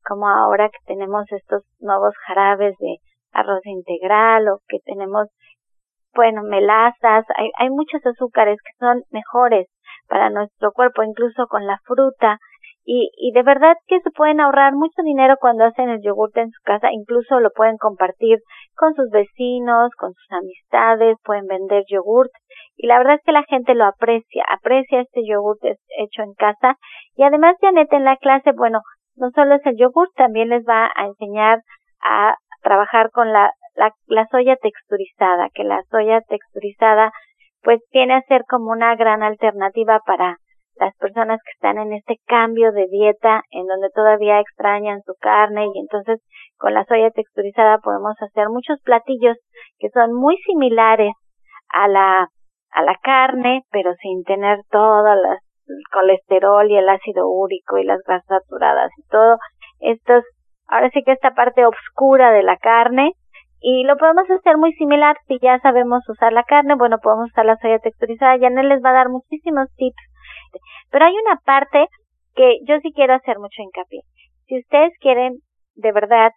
como 0.07 0.28
ahora 0.28 0.69
que 0.69 0.78
tenemos 0.87 1.25
estos 1.33 1.62
nuevos 1.81 2.14
jarabes 2.26 2.75
de 2.78 2.99
arroz 3.35 3.61
integral 3.64 4.49
o 4.49 4.61
que 4.69 4.79
tenemos, 4.85 5.29
bueno, 6.14 6.43
melazas, 6.43 7.25
hay, 7.37 7.50
hay 7.59 7.71
muchos 7.71 8.05
azúcares 8.07 8.59
que 8.62 8.73
son 8.79 9.03
mejores 9.11 9.69
para 10.09 10.31
nuestro 10.31 10.73
cuerpo, 10.73 11.03
incluso 11.03 11.47
con 11.47 11.67
la 11.67 11.79
fruta, 11.85 12.38
y, 12.87 13.11
y 13.17 13.33
de 13.33 13.43
verdad 13.43 13.76
que 13.87 14.00
se 14.00 14.11
pueden 14.11 14.41
ahorrar 14.41 14.75
mucho 14.75 15.03
dinero 15.03 15.37
cuando 15.41 15.64
hacen 15.64 15.88
el 15.88 16.03
yogurte 16.03 16.43
en 16.43 16.50
su 16.50 16.61
casa, 16.64 16.93
incluso 16.93 17.41
lo 17.41 17.50
pueden 17.50 17.79
compartir 17.79 18.41
con 18.76 18.95
sus 18.95 19.09
vecinos, 19.11 19.91
con 19.97 20.12
sus 20.12 20.33
amistades, 20.33 21.17
pueden 21.25 21.47
vender 21.47 21.85
yogurt. 21.88 22.31
Y 22.76 22.87
la 22.87 22.99
verdad 22.99 23.14
es 23.14 23.23
que 23.25 23.33
la 23.33 23.45
gente 23.45 23.75
lo 23.75 23.87
aprecia, 23.87 24.45
aprecia 24.50 25.00
este 25.00 25.23
yogurt 25.26 25.61
hecho 25.62 26.23
en 26.23 26.35
casa. 26.35 26.76
Y 27.17 27.23
además 27.23 27.57
Janet 27.61 27.91
en 27.93 28.05
la 28.05 28.17
clase, 28.17 28.53
bueno, 28.53 28.81
no 29.17 29.31
solo 29.31 29.55
es 29.55 29.64
el 29.64 29.79
yogurt, 29.79 30.11
también 30.14 30.50
les 30.50 30.64
va 30.69 30.91
a 30.95 31.07
enseñar 31.07 31.61
a 32.03 32.35
trabajar 32.64 33.11
con 33.12 33.33
la, 33.33 33.52
la, 33.76 33.92
la 34.06 34.26
soya 34.26 34.56
texturizada, 34.56 35.49
que 35.54 35.62
la 35.62 35.83
soya 35.90 36.21
texturizada 36.23 37.12
pues 37.62 37.80
viene 37.92 38.14
a 38.14 38.23
ser 38.23 38.42
como 38.49 38.73
una 38.73 38.97
gran 38.97 39.23
alternativa 39.23 40.00
para 40.04 40.38
las 40.76 40.94
personas 40.97 41.40
que 41.44 41.52
están 41.52 41.78
en 41.78 41.92
este 41.92 42.16
cambio 42.26 42.73
de 42.73 42.88
dieta 42.88 43.42
en 43.50 43.66
donde 43.66 43.90
todavía 43.94 44.40
extrañan 44.40 45.02
su 45.02 45.14
carne 45.21 45.66
y 45.73 45.78
entonces 45.78 46.21
con 46.59 46.75
la 46.75 46.85
soya 46.85 47.11
texturizada 47.11 47.78
podemos 47.78 48.14
hacer 48.21 48.49
muchos 48.49 48.80
platillos 48.83 49.37
que 49.78 49.88
son 49.90 50.12
muy 50.12 50.37
similares 50.38 51.12
a 51.68 51.88
la 51.88 52.28
a 52.73 52.83
la 52.83 52.97
carne 53.02 53.62
pero 53.71 53.94
sin 54.02 54.25
tener 54.25 54.59
todo 54.71 55.06
el 55.12 55.21
colesterol 55.92 56.68
y 56.71 56.76
el 56.76 56.88
ácido 56.88 57.28
úrico 57.28 57.78
y 57.78 57.85
las 57.85 58.00
grasas 58.06 58.26
saturadas 58.26 58.90
y 58.99 59.09
todo. 59.09 59.37
Estos 59.80 60.25
ahora 60.68 60.90
sí 60.90 61.02
que 61.04 61.12
esta 61.12 61.33
parte 61.33 61.64
oscura 61.66 62.33
de 62.33 62.42
la 62.42 62.56
carne 62.56 63.12
y 63.61 63.85
lo 63.85 63.97
podemos 63.97 64.30
hacer 64.30 64.56
muy 64.59 64.73
similar 64.75 65.16
si 65.26 65.38
ya 65.40 65.59
sabemos 65.61 66.09
usar 66.09 66.33
la 66.33 66.44
carne 66.44 66.75
bueno 66.75 66.99
podemos 66.99 67.30
usar 67.30 67.47
la 67.47 67.56
soya 67.56 67.78
texturizada 67.78 68.37
no 68.50 68.62
les 68.62 68.83
va 68.85 68.90
a 68.90 68.94
dar 68.94 69.09
muchísimos 69.09 69.68
tips 69.76 70.02
pero 70.90 71.06
hay 71.06 71.14
una 71.14 71.40
parte 71.44 71.88
que 72.35 72.59
yo 72.66 72.78
sí 72.80 72.92
quiero 72.94 73.14
hacer 73.14 73.38
mucho 73.38 73.62
hincapié. 73.62 74.02
Si 74.47 74.59
ustedes 74.59 74.92
quieren 75.00 75.38
de 75.75 75.92
verdad 75.92 76.33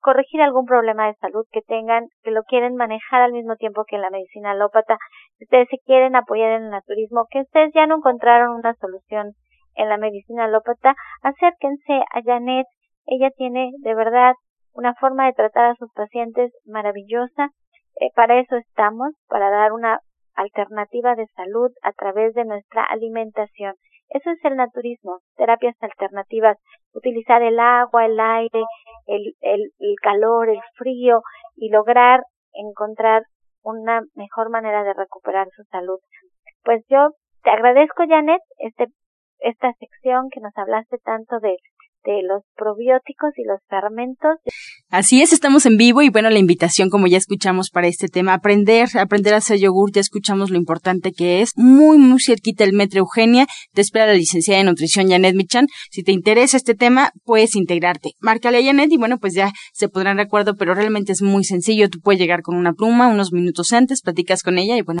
corregir 0.00 0.40
algún 0.40 0.64
problema 0.64 1.06
de 1.06 1.14
salud 1.14 1.44
que 1.52 1.60
tengan, 1.62 2.06
que 2.22 2.30
lo 2.30 2.42
quieren 2.44 2.74
manejar 2.74 3.22
al 3.22 3.32
mismo 3.32 3.56
tiempo 3.56 3.84
que 3.86 3.96
en 3.96 4.02
la 4.02 4.10
medicina 4.10 4.52
alópata, 4.52 4.96
si 5.36 5.44
ustedes 5.44 5.68
se 5.70 5.78
quieren 5.84 6.16
apoyar 6.16 6.52
en 6.52 6.64
el 6.64 6.70
naturismo, 6.70 7.26
que 7.30 7.40
ustedes 7.40 7.72
ya 7.74 7.86
no 7.86 7.96
encontraron 7.96 8.56
una 8.56 8.74
solución 8.74 9.32
en 9.74 9.88
la 9.88 9.98
medicina 9.98 10.44
alópata, 10.44 10.94
acérquense 11.22 12.02
a 12.12 12.22
Janet. 12.24 12.66
Ella 13.06 13.30
tiene 13.36 13.70
de 13.78 13.94
verdad 13.94 14.34
una 14.72 14.94
forma 14.94 15.26
de 15.26 15.32
tratar 15.32 15.66
a 15.66 15.74
sus 15.74 15.92
pacientes 15.92 16.52
maravillosa. 16.64 17.50
Eh, 18.00 18.10
para 18.14 18.38
eso 18.38 18.56
estamos, 18.56 19.14
para 19.28 19.50
dar 19.50 19.72
una 19.72 20.00
alternativa 20.34 21.14
de 21.14 21.26
salud 21.34 21.70
a 21.82 21.92
través 21.92 22.34
de 22.34 22.44
nuestra 22.44 22.84
alimentación. 22.84 23.74
Eso 24.08 24.30
es 24.30 24.44
el 24.44 24.56
naturismo, 24.56 25.18
terapias 25.36 25.76
alternativas, 25.80 26.58
utilizar 26.92 27.42
el 27.42 27.60
agua, 27.60 28.06
el 28.06 28.18
aire, 28.18 28.62
el, 29.06 29.34
el, 29.40 29.70
el 29.78 29.94
calor, 30.02 30.48
el 30.48 30.60
frío 30.76 31.22
y 31.56 31.70
lograr 31.70 32.22
encontrar 32.52 33.22
una 33.62 34.02
mejor 34.14 34.50
manera 34.50 34.82
de 34.82 34.94
recuperar 34.94 35.48
su 35.54 35.62
salud. 35.64 35.98
Pues 36.64 36.84
yo 36.88 37.10
te 37.42 37.50
agradezco, 37.50 38.04
Janet, 38.08 38.42
este, 38.58 38.86
esta 39.38 39.72
sección 39.74 40.28
que 40.30 40.40
nos 40.40 40.56
hablaste 40.56 40.98
tanto 40.98 41.38
de 41.40 41.56
de 42.04 42.22
los 42.22 42.42
probióticos 42.56 43.30
y 43.36 43.44
los 43.44 43.60
fermentos. 43.68 44.36
Así 44.88 45.22
es, 45.22 45.32
estamos 45.32 45.66
en 45.66 45.76
vivo 45.76 46.02
y 46.02 46.10
bueno, 46.10 46.30
la 46.30 46.38
invitación, 46.38 46.90
como 46.90 47.06
ya 47.06 47.18
escuchamos 47.18 47.70
para 47.70 47.88
este 47.88 48.08
tema, 48.08 48.34
aprender, 48.34 48.88
aprender 48.98 49.34
a 49.34 49.38
hacer 49.38 49.58
yogur, 49.58 49.92
ya 49.92 50.00
escuchamos 50.00 50.50
lo 50.50 50.56
importante 50.56 51.12
que 51.12 51.42
es. 51.42 51.52
Muy, 51.56 51.98
muy 51.98 52.20
cerquita 52.20 52.64
el 52.64 52.72
Metro 52.72 53.00
Eugenia, 53.00 53.46
te 53.72 53.80
espera 53.80 54.06
la 54.06 54.14
licenciada 54.14 54.58
de 54.58 54.64
nutrición 54.64 55.08
Janet 55.08 55.34
Michan. 55.34 55.66
Si 55.90 56.02
te 56.02 56.12
interesa 56.12 56.56
este 56.56 56.74
tema, 56.74 57.12
puedes 57.24 57.56
integrarte. 57.56 58.12
Márcale 58.20 58.58
a 58.58 58.64
Janet 58.64 58.90
y 58.92 58.96
bueno, 58.96 59.18
pues 59.18 59.34
ya 59.34 59.52
se 59.72 59.88
podrán 59.88 60.16
de 60.16 60.24
acuerdo, 60.24 60.56
pero 60.56 60.74
realmente 60.74 61.12
es 61.12 61.22
muy 61.22 61.44
sencillo. 61.44 61.88
Tú 61.88 62.00
puedes 62.00 62.20
llegar 62.20 62.42
con 62.42 62.56
una 62.56 62.72
pluma 62.72 63.08
unos 63.08 63.32
minutos 63.32 63.72
antes, 63.72 64.02
platicas 64.02 64.42
con 64.42 64.58
ella 64.58 64.76
y 64.76 64.82
bueno, 64.82 65.00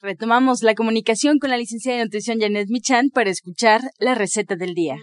Retomamos 0.00 0.62
la 0.62 0.76
comunicación 0.76 1.40
con 1.40 1.50
la 1.50 1.56
licenciada 1.56 1.98
de 1.98 2.04
nutrición 2.04 2.38
Janet 2.38 2.68
Michan 2.70 3.10
para 3.12 3.30
escuchar 3.30 3.80
la 3.98 4.14
receta 4.14 4.54
del 4.54 4.72
día. 4.72 4.94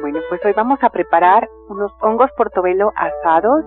Bueno, 0.00 0.20
pues 0.28 0.40
hoy 0.44 0.52
vamos 0.54 0.78
a 0.82 0.90
preparar 0.90 1.48
unos 1.68 1.90
hongos 2.00 2.30
portobelo 2.36 2.92
asados. 2.94 3.64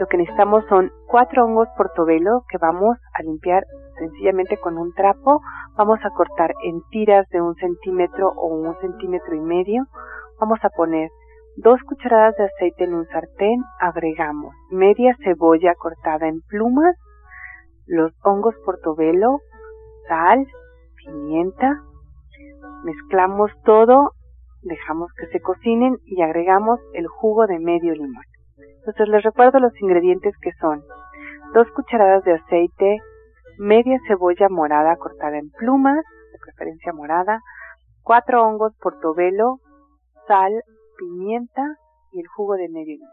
Lo 0.00 0.06
que 0.06 0.16
necesitamos 0.16 0.64
son 0.70 0.90
cuatro 1.06 1.44
hongos 1.44 1.68
portobelo 1.76 2.44
que 2.48 2.56
vamos 2.56 2.96
a 3.12 3.22
limpiar 3.22 3.66
sencillamente 3.98 4.56
con 4.56 4.78
un 4.78 4.94
trapo. 4.94 5.42
Vamos 5.76 5.98
a 6.02 6.08
cortar 6.16 6.54
en 6.64 6.80
tiras 6.88 7.28
de 7.28 7.42
un 7.42 7.54
centímetro 7.56 8.32
o 8.38 8.46
un 8.46 8.74
centímetro 8.80 9.34
y 9.34 9.40
medio. 9.40 9.84
Vamos 10.40 10.58
a 10.62 10.70
poner 10.70 11.10
Dos 11.56 11.80
cucharadas 11.88 12.36
de 12.36 12.44
aceite 12.44 12.84
en 12.84 12.94
un 12.94 13.06
sartén, 13.06 13.64
agregamos 13.80 14.54
media 14.70 15.16
cebolla 15.24 15.74
cortada 15.74 16.28
en 16.28 16.42
plumas, 16.42 16.94
los 17.86 18.12
hongos 18.24 18.54
portobelo, 18.62 19.38
sal, 20.06 20.46
pimienta, 20.96 21.80
mezclamos 22.84 23.50
todo, 23.64 24.10
dejamos 24.60 25.10
que 25.18 25.28
se 25.28 25.40
cocinen 25.40 25.96
y 26.04 26.20
agregamos 26.20 26.78
el 26.92 27.06
jugo 27.06 27.46
de 27.46 27.58
medio 27.58 27.94
limón. 27.94 28.24
Entonces 28.80 29.08
les 29.08 29.22
recuerdo 29.22 29.58
los 29.58 29.72
ingredientes 29.80 30.34
que 30.42 30.52
son 30.60 30.82
dos 31.54 31.70
cucharadas 31.72 32.22
de 32.24 32.34
aceite, 32.34 32.98
media 33.58 33.98
cebolla 34.06 34.48
morada 34.50 34.94
cortada 34.96 35.38
en 35.38 35.48
plumas, 35.52 36.04
de 36.32 36.38
preferencia 36.38 36.92
morada, 36.92 37.40
cuatro 38.02 38.44
hongos 38.44 38.76
portobelo, 38.78 39.56
sal, 40.28 40.52
pimienta 40.98 41.62
y 42.12 42.20
el 42.20 42.26
jugo 42.26 42.54
de 42.54 42.68
medio 42.68 42.96
limón. 42.96 43.10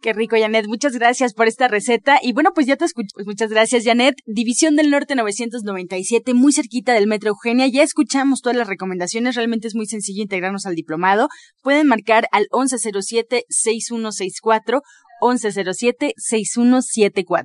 Qué 0.00 0.12
rico, 0.14 0.36
Janet. 0.38 0.66
Muchas 0.66 0.94
gracias 0.94 1.34
por 1.34 1.46
esta 1.46 1.68
receta. 1.68 2.18
Y 2.22 2.32
bueno, 2.32 2.52
pues 2.54 2.66
ya 2.66 2.76
te 2.76 2.86
escucho. 2.86 3.08
Pues 3.14 3.26
muchas 3.26 3.50
gracias, 3.50 3.84
Janet. 3.84 4.14
División 4.24 4.74
del 4.76 4.90
Norte 4.90 5.14
997, 5.14 6.32
muy 6.32 6.54
cerquita 6.54 6.94
del 6.94 7.06
Metro 7.06 7.28
Eugenia. 7.28 7.66
Ya 7.66 7.82
escuchamos 7.82 8.40
todas 8.40 8.56
las 8.56 8.66
recomendaciones. 8.66 9.36
Realmente 9.36 9.68
es 9.68 9.74
muy 9.74 9.84
sencillo 9.84 10.22
integrarnos 10.22 10.64
al 10.64 10.74
diplomado. 10.74 11.28
Pueden 11.62 11.86
marcar 11.86 12.28
al 12.32 12.46
1107-6164, 12.50 14.80
1107-6174. 15.20 17.44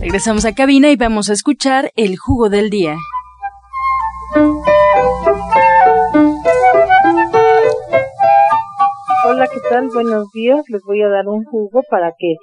Regresamos 0.00 0.46
a 0.46 0.54
cabina 0.54 0.92
y 0.92 0.96
vamos 0.96 1.28
a 1.28 1.32
escuchar 1.32 1.90
el 1.96 2.16
jugo 2.16 2.48
del 2.48 2.70
día. 2.70 2.94
Hola, 9.26 9.46
¿qué 9.52 9.58
tal? 9.68 9.88
Buenos 9.92 10.30
días. 10.32 10.62
Les 10.68 10.82
voy 10.86 11.02
a 11.02 11.08
dar 11.08 11.26
un 11.26 11.42
jugo 11.42 11.82
para 11.90 12.12
que 12.16 12.36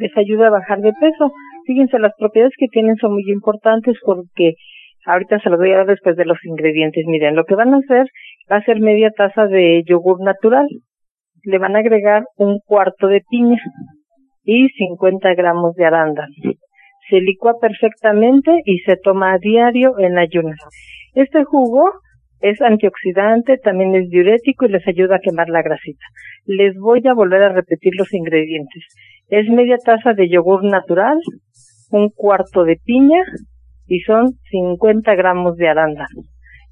les 0.00 0.10
ayude 0.16 0.44
a 0.44 0.50
bajar 0.50 0.80
de 0.80 0.92
peso. 0.92 1.30
Fíjense, 1.66 2.00
las 2.00 2.14
propiedades 2.18 2.54
que 2.58 2.66
tienen 2.66 2.96
son 2.96 3.12
muy 3.12 3.30
importantes 3.30 3.96
porque 4.04 4.54
ahorita 5.06 5.38
se 5.38 5.50
los 5.50 5.60
voy 5.60 5.70
a 5.70 5.76
dar 5.78 5.86
después 5.86 6.16
de 6.16 6.24
los 6.24 6.38
ingredientes. 6.44 7.04
Miren, 7.06 7.36
lo 7.36 7.44
que 7.44 7.54
van 7.54 7.74
a 7.74 7.78
hacer 7.78 8.08
va 8.50 8.56
a 8.56 8.64
ser 8.64 8.80
media 8.80 9.12
taza 9.16 9.46
de 9.46 9.84
yogur 9.86 10.20
natural. 10.20 10.66
Le 11.44 11.58
van 11.58 11.76
a 11.76 11.78
agregar 11.78 12.24
un 12.36 12.58
cuarto 12.58 13.06
de 13.06 13.22
piña 13.30 13.62
y 14.42 14.68
50 14.70 15.32
gramos 15.34 15.76
de 15.76 15.84
arándano 15.84 16.26
se 17.08 17.20
licúa 17.20 17.54
perfectamente 17.60 18.62
y 18.64 18.78
se 18.80 18.96
toma 18.96 19.32
a 19.32 19.38
diario 19.38 19.98
en 19.98 20.18
ayunas. 20.18 20.58
Este 21.14 21.44
jugo 21.44 21.90
es 22.40 22.60
antioxidante, 22.60 23.58
también 23.58 23.94
es 23.94 24.08
diurético 24.08 24.66
y 24.66 24.70
les 24.70 24.86
ayuda 24.86 25.16
a 25.16 25.20
quemar 25.20 25.48
la 25.48 25.62
grasita. 25.62 26.04
Les 26.44 26.76
voy 26.76 27.06
a 27.06 27.14
volver 27.14 27.42
a 27.42 27.52
repetir 27.52 27.92
los 27.96 28.12
ingredientes. 28.12 28.84
Es 29.28 29.48
media 29.48 29.76
taza 29.78 30.12
de 30.12 30.28
yogur 30.28 30.64
natural, 30.64 31.18
un 31.90 32.10
cuarto 32.10 32.64
de 32.64 32.76
piña 32.84 33.22
y 33.86 34.00
son 34.00 34.32
50 34.50 35.14
gramos 35.14 35.56
de 35.56 35.68
arándano. 35.68 36.22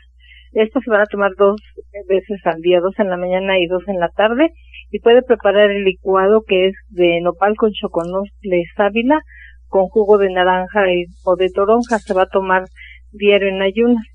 Estas 0.52 0.82
se 0.82 0.90
van 0.90 1.02
a 1.02 1.12
tomar 1.12 1.32
dos 1.36 1.60
veces 2.08 2.40
al 2.44 2.62
día, 2.62 2.80
dos 2.80 2.98
en 2.98 3.10
la 3.10 3.18
mañana 3.18 3.58
y 3.58 3.66
dos 3.66 3.82
en 3.86 4.00
la 4.00 4.08
tarde. 4.08 4.48
Y 4.90 5.00
puede 5.00 5.22
preparar 5.22 5.70
el 5.70 5.84
licuado 5.84 6.42
que 6.46 6.68
es 6.68 6.74
de 6.88 7.20
nopal 7.20 7.54
con 7.56 7.72
choconosle 7.72 8.64
sábila 8.76 9.20
con 9.68 9.88
jugo 9.88 10.16
de 10.16 10.30
naranja 10.30 10.84
o 11.24 11.36
de 11.36 11.50
toronja. 11.50 11.98
Se 11.98 12.14
va 12.14 12.22
a 12.22 12.32
tomar 12.32 12.64
diario 13.12 13.48
en 13.48 13.60
ayunas 13.60 14.06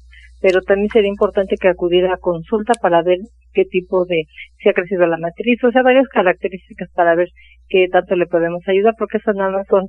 pero 0.45 0.61
también 0.61 0.89
sería 0.93 1.09
importante 1.09 1.55
que 1.59 1.69
acudiera 1.69 2.13
a 2.13 2.19
consulta 2.21 2.73
para 2.79 3.01
ver 3.01 3.17
qué 3.51 3.63
tipo 3.65 4.05
de, 4.05 4.25
si 4.59 4.69
ha 4.69 4.73
crecido 4.73 5.07
la 5.07 5.17
matriz, 5.17 5.57
o 5.63 5.71
sea, 5.71 5.81
varias 5.81 6.07
características 6.07 6.87
para 6.93 7.15
ver 7.15 7.29
qué 7.67 7.87
tanto 7.91 8.15
le 8.15 8.27
podemos 8.27 8.61
ayudar, 8.67 8.93
porque 8.95 9.17
esas 9.17 9.35
nada 9.35 9.49
más 9.49 9.65
son 9.67 9.87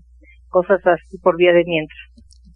cosas 0.49 0.81
así 0.87 1.19
por 1.19 1.37
vía 1.37 1.53
de 1.53 1.63
mientras. 1.67 1.99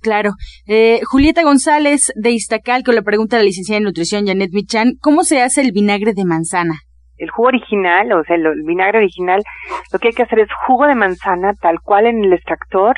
Claro. 0.00 0.30
Eh, 0.66 1.00
Julieta 1.10 1.42
González 1.42 2.10
de 2.16 2.30
Iztacalco 2.30 2.90
le 2.92 3.02
pregunta 3.02 3.36
a 3.36 3.40
la 3.40 3.44
licenciada 3.44 3.76
en 3.76 3.84
nutrición 3.84 4.26
Janet 4.26 4.48
Michan, 4.54 4.92
¿cómo 5.02 5.22
se 5.22 5.42
hace 5.42 5.60
el 5.60 5.72
vinagre 5.72 6.14
de 6.14 6.24
manzana? 6.24 6.76
El 7.18 7.28
jugo 7.28 7.48
original, 7.48 8.12
o 8.12 8.24
sea, 8.24 8.36
el, 8.36 8.46
el 8.46 8.62
vinagre 8.66 9.00
original, 9.00 9.42
lo 9.92 9.98
que 9.98 10.08
hay 10.08 10.14
que 10.14 10.22
hacer 10.22 10.38
es 10.38 10.48
jugo 10.66 10.86
de 10.86 10.94
manzana 10.94 11.52
tal 11.60 11.80
cual 11.84 12.06
en 12.06 12.24
el 12.24 12.32
extractor, 12.32 12.94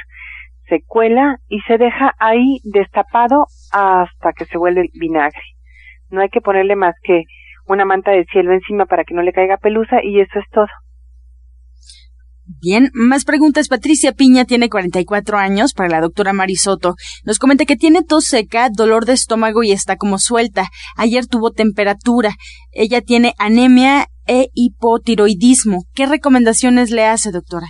se 0.73 0.83
cuela 0.87 1.37
y 1.49 1.61
se 1.69 1.77
deja 1.77 2.15
ahí 2.19 2.61
destapado 2.65 3.45
hasta 3.73 4.33
que 4.35 4.47
se 4.47 4.57
vuelve 4.57 4.89
vinagre. 4.95 5.43
No 6.09 6.23
hay 6.23 6.31
que 6.31 6.41
ponerle 6.41 6.77
más 6.77 6.95
que 7.03 7.25
una 7.67 7.85
manta 7.85 8.11
de 8.11 8.25
cielo 8.33 8.53
encima 8.53 8.87
para 8.87 9.05
que 9.05 9.15
no 9.15 9.23
le 9.23 9.33
caiga 9.33 9.59
pelusa 9.59 10.03
y 10.03 10.21
eso 10.21 10.39
es 10.39 10.47
todo. 10.51 10.67
Bien, 12.45 12.91
más 12.95 13.25
preguntas. 13.25 13.69
Patricia 13.69 14.13
Piña 14.13 14.47
tiene 14.47 14.69
44 14.69 15.39
años 15.39 15.75
para 15.75 15.91
la 15.91 16.01
doctora 16.01 16.33
Marisoto. 16.33 16.95
Nos 17.25 17.39
comenta 17.39 17.67
que 17.67 17.77
tiene 17.77 18.03
tos 18.03 18.25
seca, 18.25 18.69
dolor 18.71 19.05
de 19.05 19.13
estómago 19.13 19.63
y 19.63 19.73
está 19.73 19.97
como 19.97 20.19
suelta. 20.19 20.69
Ayer 20.97 21.27
tuvo 21.27 21.51
temperatura. 21.51 22.35
Ella 22.73 23.01
tiene 23.01 23.35
anemia 23.39 24.07
e 24.27 24.49
hipotiroidismo. 24.55 25.85
¿Qué 25.95 26.07
recomendaciones 26.07 26.91
le 26.91 27.05
hace, 27.05 27.31
doctora? 27.31 27.69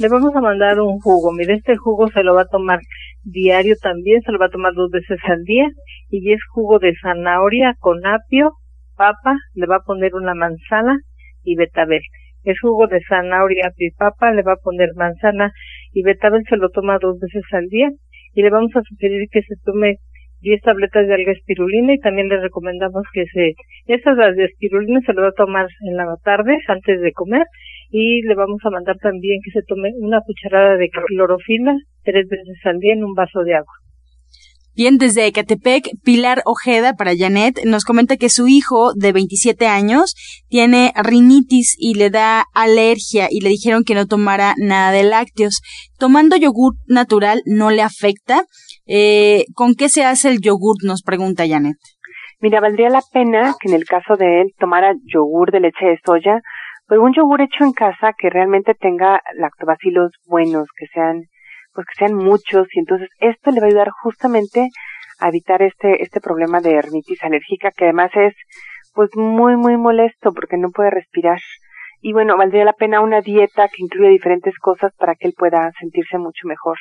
Le 0.00 0.08
vamos 0.08 0.34
a 0.34 0.40
mandar 0.40 0.80
un 0.80 0.98
jugo. 1.00 1.32
Mire, 1.32 1.54
este 1.54 1.76
jugo 1.76 2.08
se 2.08 2.22
lo 2.22 2.34
va 2.34 2.42
a 2.42 2.46
tomar 2.46 2.80
diario 3.22 3.76
también, 3.80 4.22
se 4.22 4.32
lo 4.32 4.38
va 4.38 4.46
a 4.46 4.50
tomar 4.50 4.72
dos 4.74 4.90
veces 4.90 5.18
al 5.24 5.42
día 5.44 5.68
y 6.08 6.32
es 6.32 6.40
jugo 6.52 6.78
de 6.78 6.94
zanahoria 7.00 7.74
con 7.78 8.04
apio, 8.06 8.52
papa, 8.96 9.36
le 9.54 9.66
va 9.66 9.76
a 9.76 9.84
poner 9.84 10.14
una 10.14 10.34
manzana 10.34 10.98
y 11.42 11.56
betabel. 11.56 12.02
Es 12.44 12.58
jugo 12.60 12.86
de 12.86 13.00
zanahoria, 13.08 13.68
apio 13.68 13.88
y 13.88 13.94
papa, 13.96 14.32
le 14.32 14.42
va 14.42 14.52
a 14.52 14.62
poner 14.62 14.90
manzana 14.96 15.52
y 15.92 16.02
betabel, 16.02 16.42
se 16.48 16.56
lo 16.56 16.70
toma 16.70 16.98
dos 17.00 17.18
veces 17.20 17.44
al 17.52 17.66
día 17.66 17.90
y 18.34 18.42
le 18.42 18.50
vamos 18.50 18.74
a 18.76 18.82
sugerir 18.82 19.28
que 19.30 19.42
se 19.42 19.54
tome 19.64 19.96
10 20.40 20.60
tabletas 20.62 21.06
de 21.06 21.14
alga 21.14 21.32
espirulina 21.32 21.94
y 21.94 21.98
también 21.98 22.28
le 22.28 22.40
recomendamos 22.40 23.02
que 23.12 23.24
se, 23.26 23.54
estas 23.86 24.16
las 24.16 24.36
de 24.36 24.44
espirulina 24.44 25.00
se 25.04 25.12
lo 25.12 25.22
va 25.22 25.28
a 25.28 25.32
tomar 25.32 25.66
en 25.80 25.96
la 25.96 26.06
tarde 26.22 26.58
antes 26.68 27.00
de 27.00 27.12
comer 27.12 27.44
y 27.90 28.22
le 28.22 28.34
vamos 28.34 28.60
a 28.64 28.70
mandar 28.70 28.96
también 28.98 29.40
que 29.44 29.50
se 29.50 29.64
tome 29.66 29.92
una 29.98 30.20
cucharada 30.20 30.76
de 30.76 30.88
clorofila 30.90 31.74
tres 32.02 32.26
veces 32.28 32.56
al 32.64 32.78
día 32.78 32.94
en 32.94 33.04
un 33.04 33.14
vaso 33.14 33.40
de 33.44 33.54
agua. 33.54 33.72
Bien, 34.78 34.96
desde 34.96 35.26
Ecatepec, 35.26 35.88
Pilar 36.04 36.40
Ojeda 36.44 36.92
para 36.92 37.10
Janet 37.16 37.64
nos 37.64 37.84
comenta 37.84 38.16
que 38.16 38.28
su 38.28 38.46
hijo 38.46 38.92
de 38.94 39.10
27 39.10 39.66
años 39.66 40.14
tiene 40.48 40.92
rinitis 40.94 41.74
y 41.76 41.94
le 41.94 42.10
da 42.10 42.44
alergia 42.54 43.26
y 43.28 43.40
le 43.40 43.48
dijeron 43.48 43.82
que 43.82 43.96
no 43.96 44.06
tomara 44.06 44.54
nada 44.56 44.92
de 44.92 45.02
lácteos. 45.02 45.62
Tomando 45.98 46.36
yogur 46.36 46.74
natural 46.86 47.42
no 47.44 47.72
le 47.72 47.82
afecta. 47.82 48.44
Eh, 48.86 49.46
¿Con 49.52 49.74
qué 49.74 49.88
se 49.88 50.04
hace 50.04 50.28
el 50.28 50.38
yogur? 50.40 50.76
Nos 50.84 51.02
pregunta 51.02 51.48
Janet. 51.48 51.76
Mira, 52.40 52.60
valdría 52.60 52.88
la 52.88 53.02
pena 53.12 53.56
que 53.60 53.68
en 53.68 53.74
el 53.74 53.84
caso 53.84 54.14
de 54.16 54.42
él 54.42 54.52
tomara 54.60 54.94
yogur 55.12 55.50
de 55.50 55.58
leche 55.58 55.86
de 55.86 55.98
soya, 56.06 56.40
pero 56.88 57.02
un 57.02 57.12
yogur 57.12 57.42
hecho 57.42 57.64
en 57.64 57.72
casa 57.72 58.14
que 58.18 58.30
realmente 58.30 58.74
tenga 58.74 59.20
lactobacilos 59.34 60.12
buenos, 60.26 60.66
que 60.76 60.86
sean, 60.86 61.24
pues 61.74 61.86
que 61.86 62.06
sean 62.06 62.14
muchos, 62.14 62.66
y 62.72 62.80
entonces 62.80 63.10
esto 63.20 63.50
le 63.50 63.60
va 63.60 63.66
a 63.66 63.68
ayudar 63.68 63.90
justamente 63.90 64.68
a 65.20 65.28
evitar 65.28 65.62
este, 65.62 66.02
este 66.02 66.20
problema 66.20 66.60
de 66.60 66.74
hernitis 66.74 67.22
alérgica, 67.22 67.70
que 67.72 67.84
además 67.84 68.10
es, 68.14 68.34
pues 68.94 69.10
muy, 69.14 69.56
muy 69.56 69.76
molesto 69.76 70.32
porque 70.32 70.56
no 70.56 70.70
puede 70.70 70.90
respirar. 70.90 71.38
Y 72.00 72.12
bueno, 72.12 72.36
valdría 72.36 72.64
la 72.64 72.72
pena 72.72 73.00
una 73.00 73.20
dieta 73.20 73.68
que 73.68 73.82
incluya 73.82 74.08
diferentes 74.08 74.56
cosas 74.58 74.92
para 74.96 75.14
que 75.14 75.28
él 75.28 75.34
pueda 75.36 75.70
sentirse 75.78 76.16
mucho 76.16 76.46
mejor. 76.46 76.78